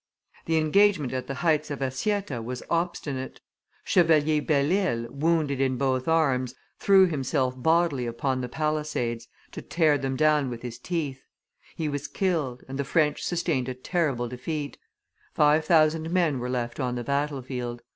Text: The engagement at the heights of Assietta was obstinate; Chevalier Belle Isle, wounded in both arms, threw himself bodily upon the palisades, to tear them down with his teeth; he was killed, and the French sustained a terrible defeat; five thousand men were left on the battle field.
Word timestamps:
The 0.47 0.57
engagement 0.57 1.13
at 1.13 1.27
the 1.27 1.35
heights 1.45 1.69
of 1.69 1.77
Assietta 1.79 2.41
was 2.43 2.63
obstinate; 2.71 3.39
Chevalier 3.83 4.41
Belle 4.41 4.73
Isle, 4.73 5.07
wounded 5.11 5.61
in 5.61 5.77
both 5.77 6.07
arms, 6.07 6.55
threw 6.79 7.05
himself 7.05 7.53
bodily 7.55 8.07
upon 8.07 8.41
the 8.41 8.49
palisades, 8.49 9.27
to 9.51 9.61
tear 9.61 9.99
them 9.99 10.15
down 10.15 10.49
with 10.49 10.63
his 10.63 10.79
teeth; 10.79 11.21
he 11.75 11.87
was 11.87 12.07
killed, 12.07 12.63
and 12.67 12.79
the 12.79 12.83
French 12.83 13.21
sustained 13.21 13.69
a 13.69 13.75
terrible 13.75 14.27
defeat; 14.27 14.75
five 15.35 15.65
thousand 15.65 16.09
men 16.09 16.39
were 16.39 16.49
left 16.49 16.79
on 16.79 16.95
the 16.95 17.03
battle 17.03 17.43
field. 17.43 17.83